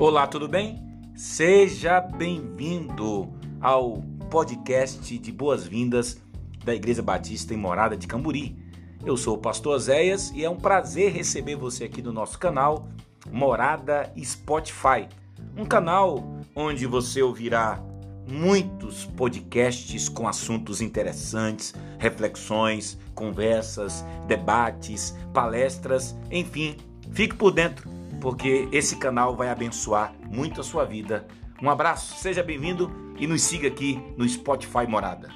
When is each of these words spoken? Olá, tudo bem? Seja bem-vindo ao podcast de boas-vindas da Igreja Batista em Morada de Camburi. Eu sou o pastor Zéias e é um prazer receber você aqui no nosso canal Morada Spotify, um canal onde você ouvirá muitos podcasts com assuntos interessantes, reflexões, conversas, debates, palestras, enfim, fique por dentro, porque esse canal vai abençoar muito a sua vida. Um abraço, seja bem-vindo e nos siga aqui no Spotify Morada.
Olá, 0.00 0.26
tudo 0.26 0.48
bem? 0.48 0.82
Seja 1.14 2.00
bem-vindo 2.00 3.30
ao 3.60 3.98
podcast 4.30 5.18
de 5.18 5.30
boas-vindas 5.30 6.18
da 6.64 6.74
Igreja 6.74 7.02
Batista 7.02 7.52
em 7.52 7.58
Morada 7.58 7.98
de 7.98 8.06
Camburi. 8.06 8.56
Eu 9.04 9.14
sou 9.18 9.34
o 9.34 9.38
pastor 9.38 9.78
Zéias 9.78 10.30
e 10.30 10.42
é 10.42 10.48
um 10.48 10.56
prazer 10.56 11.12
receber 11.12 11.54
você 11.54 11.84
aqui 11.84 12.00
no 12.00 12.14
nosso 12.14 12.38
canal 12.38 12.88
Morada 13.30 14.10
Spotify, 14.24 15.06
um 15.54 15.66
canal 15.66 16.34
onde 16.56 16.86
você 16.86 17.20
ouvirá 17.20 17.78
muitos 18.26 19.04
podcasts 19.04 20.08
com 20.08 20.26
assuntos 20.26 20.80
interessantes, 20.80 21.74
reflexões, 21.98 22.96
conversas, 23.14 24.02
debates, 24.26 25.14
palestras, 25.34 26.16
enfim, 26.30 26.78
fique 27.12 27.34
por 27.34 27.50
dentro, 27.50 27.99
porque 28.20 28.68
esse 28.70 28.96
canal 28.96 29.34
vai 29.34 29.48
abençoar 29.48 30.12
muito 30.30 30.60
a 30.60 30.64
sua 30.64 30.84
vida. 30.84 31.26
Um 31.62 31.70
abraço, 31.70 32.16
seja 32.20 32.42
bem-vindo 32.42 33.14
e 33.18 33.26
nos 33.26 33.42
siga 33.42 33.68
aqui 33.68 34.00
no 34.16 34.28
Spotify 34.28 34.86
Morada. 34.86 35.28